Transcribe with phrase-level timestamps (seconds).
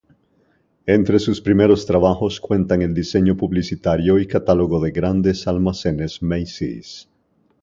[0.87, 7.07] Entre sus primeros trabajos cuentan el diseño publicitario y catálogos de grandes almacenes Macy's.